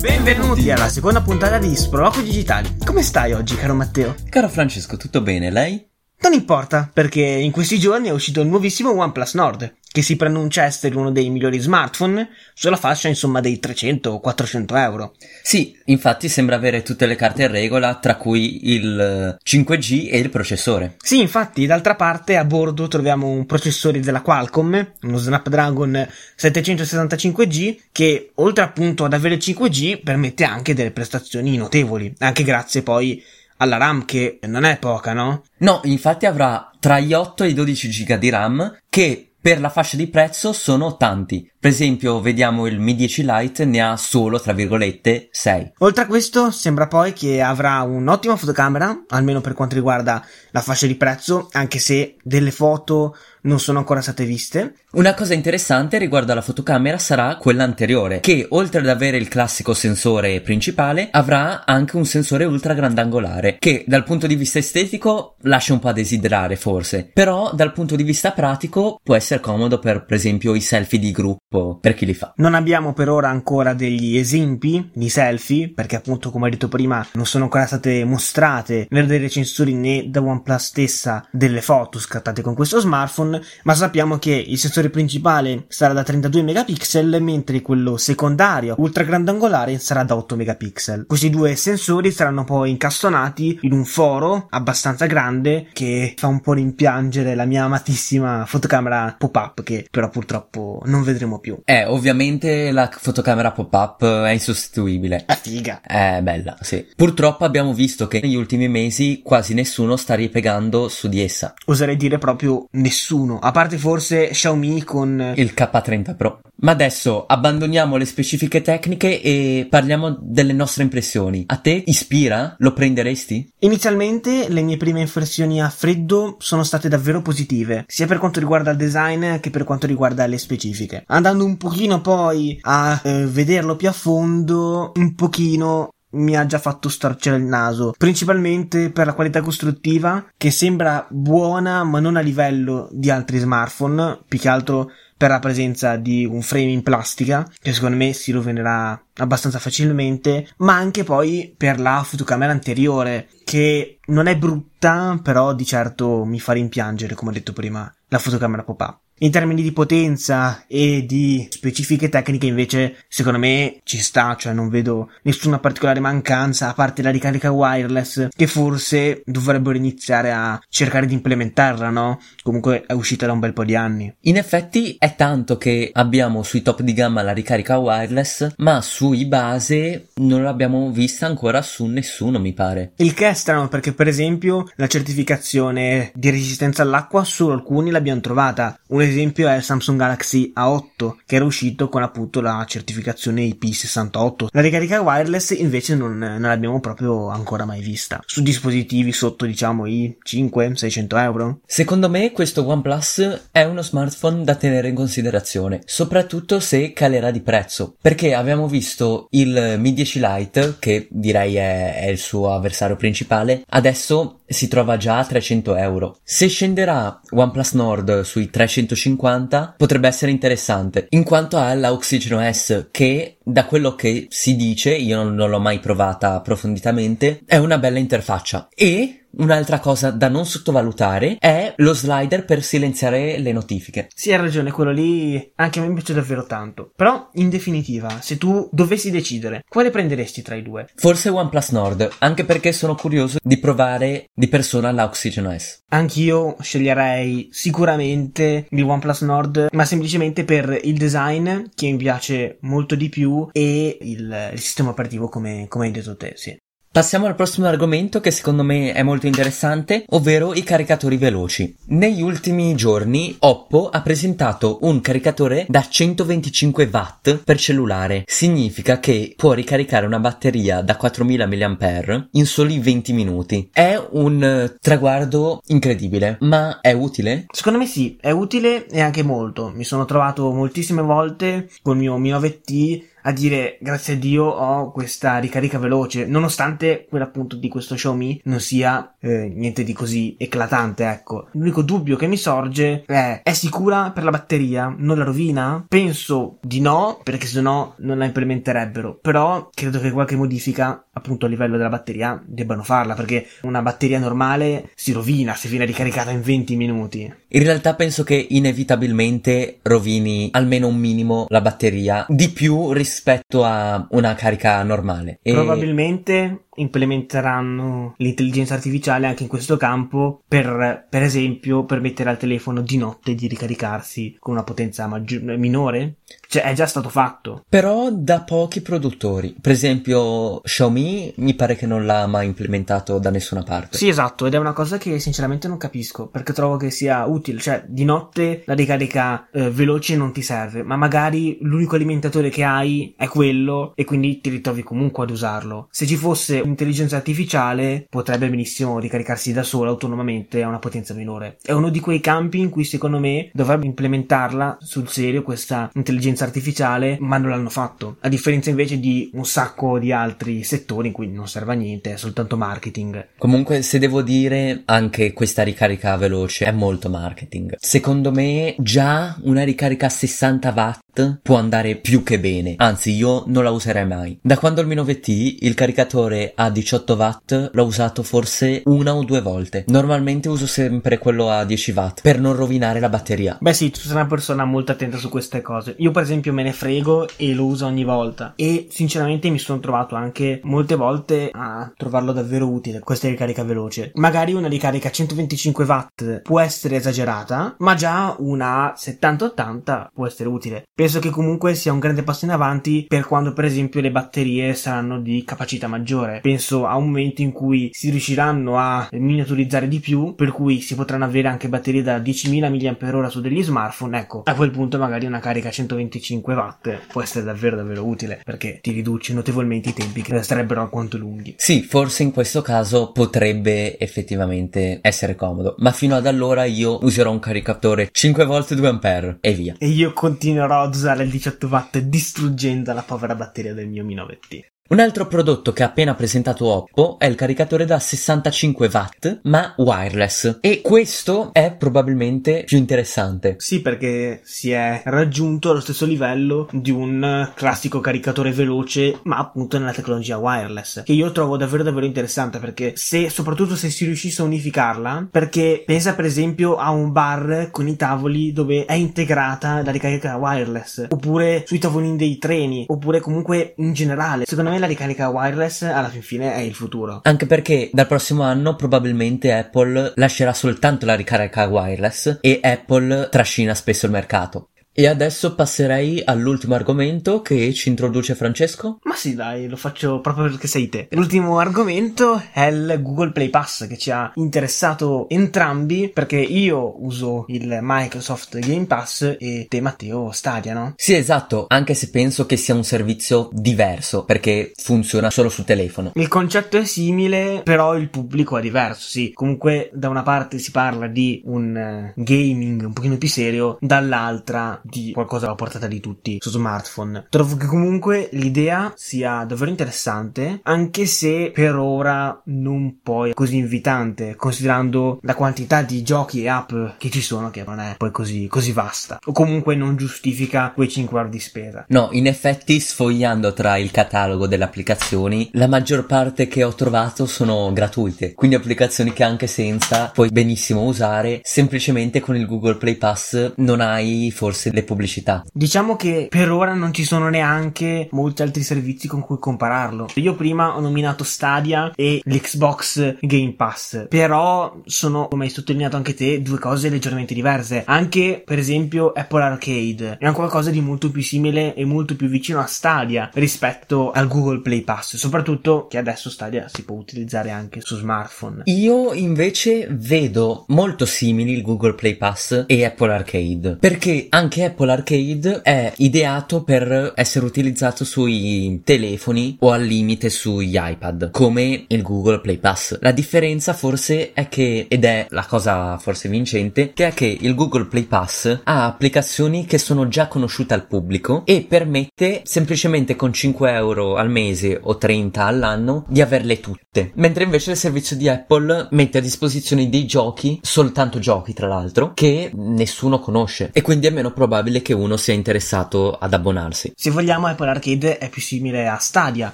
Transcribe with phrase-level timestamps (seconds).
[0.00, 2.76] Benvenuti alla seconda puntata di Sproloquio Digitali.
[2.84, 4.14] Come stai oggi, caro Matteo?
[4.28, 5.88] Caro Francesco, tutto bene, lei?
[6.20, 10.64] Non importa, perché in questi giorni è uscito il nuovissimo OnePlus Nord, che si preannuncia
[10.64, 15.14] essere uno dei migliori smartphone sulla fascia insomma dei 300 o 400 euro.
[15.42, 20.28] Sì, infatti sembra avere tutte le carte in regola, tra cui il 5G e il
[20.28, 20.96] processore.
[21.02, 26.06] Sì, infatti, d'altra parte a bordo troviamo un processore della Qualcomm, uno Snapdragon
[26.38, 33.24] 765G, che oltre appunto ad avere 5G permette anche delle prestazioni notevoli, anche grazie poi
[33.56, 35.44] alla RAM che non è poca, no?
[35.60, 39.68] No, infatti avrà tra gli 8 e i 12 GB di RAM che per la
[39.68, 41.48] fascia di prezzo sono tanti.
[41.66, 45.72] Per esempio, vediamo il Mi 10 Lite ne ha solo, tra virgolette, 6.
[45.78, 50.86] Oltre a questo, sembra poi che avrà un'ottima fotocamera, almeno per quanto riguarda la fascia
[50.86, 54.74] di prezzo, anche se delle foto non sono ancora state viste.
[54.92, 59.72] Una cosa interessante riguardo alla fotocamera sarà quella anteriore, che oltre ad avere il classico
[59.72, 65.72] sensore principale, avrà anche un sensore ultra grandangolare, che dal punto di vista estetico lascia
[65.72, 70.04] un po' a desiderare forse, però dal punto di vista pratico può essere comodo per
[70.04, 72.32] per esempio i selfie di gruppo, per chi li fa.
[72.36, 77.06] Non abbiamo per ora ancora degli esempi di selfie, perché appunto come ho detto prima
[77.14, 82.42] non sono ancora state mostrate né dai recensori né da OnePlus stessa delle foto scattate
[82.42, 87.96] con questo smartphone, ma sappiamo che il sensore principale sarà da 32 megapixel, mentre quello
[87.96, 91.06] secondario ultra grandangolare sarà da 8 megapixel.
[91.06, 96.52] Questi due sensori saranno poi incastonati in un foro abbastanza grande che fa un po'
[96.52, 101.60] rimpiangere la mia amatissima fotocamera pop-up che però purtroppo non vedremo più.
[101.64, 105.24] Eh, ovviamente la fotocamera pop-up è insostituibile.
[105.26, 105.80] La figa.
[105.80, 106.86] È bella, sì.
[106.94, 111.54] Purtroppo abbiamo visto che negli ultimi mesi quasi nessuno sta ripiegando su di essa.
[111.66, 116.40] Oserei dire proprio nessuno, a parte forse Xiaomi con il K30 Pro.
[116.58, 121.44] Ma adesso abbandoniamo le specifiche tecniche e parliamo delle nostre impressioni.
[121.48, 122.54] A te ispira?
[122.58, 123.52] Lo prenderesti?
[123.60, 128.70] Inizialmente le mie prime impressioni a freddo sono state davvero positive, sia per quanto riguarda
[128.70, 131.04] il design che per quanto riguarda le specifiche.
[131.08, 136.58] Andando un pochino poi a eh, vederlo più a fondo, un pochino mi ha già
[136.58, 142.20] fatto storcere il naso, principalmente per la qualità costruttiva che sembra buona ma non a
[142.20, 147.48] livello di altri smartphone, più che altro per la presenza di un frame in plastica
[147.58, 153.98] che secondo me si rovinerà abbastanza facilmente, ma anche poi per la fotocamera anteriore che
[154.06, 158.62] non è brutta, però di certo mi fa rimpiangere, come ho detto prima, la fotocamera
[158.62, 159.04] pop-up.
[159.20, 164.68] In termini di potenza e di specifiche tecniche invece secondo me ci sta, cioè non
[164.68, 171.06] vedo nessuna particolare mancanza a parte la ricarica wireless che forse dovrebbero iniziare a cercare
[171.06, 172.20] di implementarla, no?
[172.42, 174.14] Comunque è uscita da un bel po' di anni.
[174.24, 179.24] In effetti è tanto che abbiamo sui top di gamma la ricarica wireless, ma sui
[179.24, 182.92] base non l'abbiamo vista ancora su nessuno mi pare.
[182.96, 188.20] Il che è strano perché per esempio la certificazione di resistenza all'acqua solo alcuni l'abbiamo
[188.20, 188.78] trovata.
[188.88, 194.46] Un esempio è il Samsung Galaxy A8 che era uscito con appunto la certificazione IP68.
[194.50, 199.86] La ricarica wireless invece non, non l'abbiamo proprio ancora mai vista su dispositivi sotto diciamo
[199.86, 201.60] i 500-600 euro.
[201.66, 207.40] Secondo me questo OnePlus è uno smartphone da tenere in considerazione, soprattutto se calerà di
[207.40, 212.96] prezzo, perché abbiamo visto il Mi 10 Lite che direi è, è il suo avversario
[212.96, 216.18] principale, adesso si trova già a 300 euro.
[216.22, 222.88] Se scenderà OnePlus Nord sui 350 potrebbe essere interessante, in quanto ha la Oxygen OS
[222.90, 227.98] che da quello che si dice, io non, l'ho mai provata approfonditamente, è una bella
[227.98, 234.08] interfaccia e Un'altra cosa da non sottovalutare è lo slider per silenziare le notifiche.
[234.14, 236.90] Sì, hai ragione, quello lì anche a me piace davvero tanto.
[236.96, 240.88] Però, in definitiva, se tu dovessi decidere, quale prenderesti tra i due?
[240.94, 245.82] Forse OnePlus Nord, anche perché sono curioso di provare di persona la Oxygen OS.
[245.88, 252.94] Anch'io sceglierei sicuramente il OnePlus Nord, ma semplicemente per il design che mi piace molto
[252.94, 256.56] di più e il, il sistema operativo come, come hai detto te, sì.
[256.96, 261.76] Passiamo al prossimo argomento che secondo me è molto interessante, ovvero i caricatori veloci.
[261.88, 268.22] Negli ultimi giorni Oppo ha presentato un caricatore da 125 watt per cellulare.
[268.24, 273.68] Significa che può ricaricare una batteria da 4000 mAh in soli 20 minuti.
[273.70, 277.44] È un traguardo incredibile, ma è utile?
[277.52, 279.68] Secondo me sì, è utile e anche molto.
[279.68, 284.92] Mi sono trovato moltissime volte col mio Mi 9T a dire grazie a Dio ho
[284.92, 290.36] questa ricarica veloce, nonostante quella appunto di questo Xiaomi non sia eh, niente di così
[290.38, 291.48] eclatante, ecco.
[291.52, 294.94] L'unico dubbio che mi sorge è, è sicura per la batteria?
[294.96, 295.84] Non la rovina?
[295.88, 301.46] Penso di no, perché se no non la implementerebbero, però credo che qualche modifica appunto
[301.46, 306.30] a livello della batteria debbano farla perché una batteria normale si rovina se viene ricaricata
[306.30, 307.34] in 20 minuti.
[307.48, 314.06] In realtà penso che inevitabilmente rovini almeno un minimo la batteria di più rispetto a
[314.10, 315.38] una carica normale.
[315.42, 315.52] E...
[315.52, 322.96] Probabilmente implementeranno l'intelligenza artificiale anche in questo campo per, per esempio, permettere al telefono di
[322.96, 326.16] notte di ricaricarsi con una potenza maggior- minore.
[326.48, 327.64] Cioè, è già stato fatto.
[327.68, 329.54] Però da pochi produttori.
[329.60, 333.96] Per esempio, Xiaomi mi pare che non l'ha mai implementato da nessuna parte.
[333.96, 337.60] Sì, esatto, ed è una cosa che sinceramente non capisco, perché trovo che sia utile.
[337.60, 342.62] Cioè, di notte la ricarica eh, veloce non ti serve, ma magari l'unico alimentatore che
[342.62, 345.88] hai è quello e quindi ti ritrovi comunque ad usarlo.
[345.90, 351.56] Se ci fosse un'intelligenza artificiale, potrebbe benissimo ricaricarsi da sola autonomamente a una potenza minore.
[351.62, 356.44] È uno di quei campi in cui secondo me dovrebbe implementarla sul serio questa intelligenza
[356.44, 358.16] artificiale, ma non l'hanno fatto.
[358.20, 362.12] A differenza invece di un sacco di altri settori in cui non serve a niente,
[362.12, 363.28] è soltanto marketing.
[363.38, 367.76] Comunque, se devo dire, anche questa ricarica veloce è molto marketing.
[367.78, 371.04] Secondo me, già una ricarica a 60 watt
[371.42, 372.74] può andare più che bene.
[372.76, 374.38] Anzi, io non la userei mai.
[374.42, 379.24] Da quando il mio 9T, il caricatore a 18 watt l'ho usato forse una o
[379.24, 379.84] due volte.
[379.88, 383.56] Normalmente uso sempre quello a 10 watt per non rovinare la batteria.
[383.60, 385.94] Beh sì, tu sei una persona molto attenta su queste cose.
[385.98, 389.80] Io per esempio me ne frego e lo uso ogni volta e sinceramente mi sono
[389.80, 394.12] trovato anche molte volte a trovarlo davvero utile questa ricarica veloce.
[394.14, 400.48] Magari una ricarica a 125 watt può essere esagerata, ma già una 70-80 può essere
[400.48, 400.84] utile.
[401.06, 404.74] Penso che comunque sia un grande passo in avanti per quando per esempio le batterie
[404.74, 410.00] saranno di capacità maggiore penso a un momento in cui si riusciranno a miniaturizzare di
[410.00, 414.42] più, per cui si potranno avere anche batterie da 10.000 mAh su degli smartphone, ecco,
[414.46, 418.80] a quel punto magari una carica a 125 watt può essere davvero davvero utile, perché
[418.82, 421.54] ti riduce notevolmente i tempi che sarebbero alquanto lunghi.
[421.56, 427.30] Sì, forse in questo caso potrebbe effettivamente essere comodo, ma fino ad allora io userò
[427.30, 429.76] un caricatore 5 v 2 A e via.
[429.78, 434.14] E io continuerò ad usare il 18 watt distruggendo la povera batteria del mio Mi
[434.14, 434.75] 9T.
[434.88, 439.74] Un altro prodotto che ha appena presentato Oppo è il caricatore da 65 watt ma
[439.78, 443.56] wireless e questo è probabilmente più interessante.
[443.58, 449.76] Sì perché si è raggiunto lo stesso livello di un classico caricatore veloce ma appunto
[449.76, 454.42] nella tecnologia wireless che io trovo davvero davvero interessante perché se soprattutto se si riuscisse
[454.42, 459.82] a unificarla perché pensa per esempio a un bar con i tavoli dove è integrata
[459.82, 464.78] la ricarica wireless oppure sui tavolini dei treni oppure comunque in generale secondo me me
[464.78, 467.20] la ricarica wireless alla fin fine è il futuro.
[467.22, 473.74] Anche perché dal prossimo anno probabilmente Apple lascerà soltanto la ricarica wireless e Apple trascina
[473.74, 474.68] spesso il mercato.
[474.98, 478.98] E adesso passerei all'ultimo argomento che ci introduce Francesco.
[479.02, 481.08] Ma sì, dai, lo faccio proprio perché sei te.
[481.10, 487.44] L'ultimo argomento è il Google Play Pass che ci ha interessato entrambi perché io uso
[487.48, 490.94] il Microsoft Game Pass e te Matteo Stadia, no?
[490.96, 496.12] Sì, esatto, anche se penso che sia un servizio diverso perché funziona solo sul telefono.
[496.14, 499.32] Il concetto è simile, però il pubblico è diverso, sì.
[499.34, 504.80] Comunque da una parte si parla di un eh, gaming un pochino più serio, dall'altra
[504.88, 507.26] di qualcosa alla portata di tutti su smartphone.
[507.28, 514.36] Trovo che comunque l'idea sia davvero interessante, anche se per ora non poi così invitante,
[514.36, 518.46] considerando la quantità di giochi e app che ci sono, che non è poi così,
[518.46, 519.18] così vasta.
[519.24, 521.84] O comunque non giustifica quei 5 euro di spesa.
[521.88, 527.26] No, in effetti, sfogliando tra il catalogo delle applicazioni, la maggior parte che ho trovato
[527.26, 528.34] sono gratuite.
[528.34, 533.80] Quindi applicazioni che anche senza puoi benissimo usare, semplicemente con il Google Play Pass non
[533.80, 535.42] hai forse le pubblicità.
[535.50, 540.08] Diciamo che per ora non ci sono neanche molti altri servizi con cui compararlo.
[540.16, 546.12] Io prima ho nominato Stadia e l'Xbox Game Pass, però sono, come hai sottolineato anche
[546.12, 547.84] te, due cose leggermente diverse.
[547.86, 552.28] Anche, per esempio, Apple Arcade è un qualcosa di molto più simile e molto più
[552.28, 557.50] vicino a Stadia rispetto al Google Play Pass, soprattutto che adesso Stadia si può utilizzare
[557.50, 558.62] anche su smartphone.
[558.66, 564.90] Io invece vedo molto simili il Google Play Pass e Apple Arcade, perché anche Apple
[564.90, 572.02] Arcade è ideato per essere utilizzato sui telefoni o al limite sugli iPad, come il
[572.02, 572.98] Google Play Pass.
[573.00, 577.54] La differenza forse è che, ed è la cosa forse vincente, che è che il
[577.54, 583.32] Google Play Pass ha applicazioni che sono già conosciute al pubblico e permette semplicemente con
[583.32, 587.12] 5 euro al mese o 30 all'anno di averle tutte.
[587.14, 592.12] Mentre invece il servizio di Apple mette a disposizione dei giochi, soltanto giochi tra l'altro,
[592.14, 596.92] che nessuno conosce e quindi è meno probabile che uno sia interessato ad abbonarsi.
[596.94, 599.52] Se vogliamo Apple Arcade è più simile a Stadia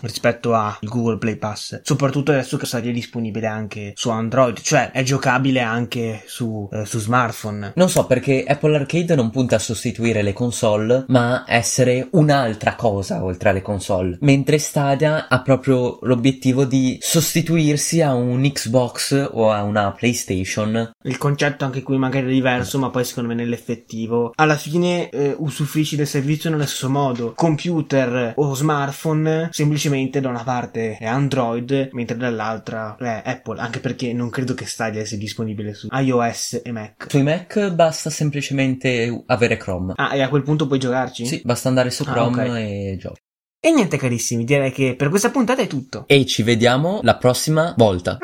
[0.00, 4.90] rispetto al Google Play Pass, soprattutto adesso che Stadia è disponibile anche su Android, cioè
[4.90, 7.72] è giocabile anche su, eh, su smartphone.
[7.76, 12.74] Non so perché Apple Arcade non punta a sostituire le console, ma a essere un'altra
[12.74, 19.50] cosa oltre alle console, mentre Stadia ha proprio l'obiettivo di sostituirsi a un Xbox o
[19.50, 20.92] a una PlayStation.
[21.02, 25.34] Il concetto anche qui magari è diverso, ma poi secondo me nell'effettivo alla fine eh,
[25.38, 27.32] usufruisci del servizio nello stesso modo.
[27.34, 34.12] Computer o smartphone semplicemente da una parte è Android, mentre dall'altra è Apple, anche perché
[34.12, 37.06] non credo che Stadia sia disponibile su iOS e Mac.
[37.08, 39.92] Sui Mac basta semplicemente avere Chrome.
[39.96, 41.26] Ah, e a quel punto puoi giocarci?
[41.26, 42.56] Sì, basta andare su Ah, Chrome ok.
[42.56, 43.20] e giochi.
[43.64, 46.02] E niente carissimi, direi che per questa puntata è tutto.
[46.08, 48.18] E ci vediamo la prossima volta.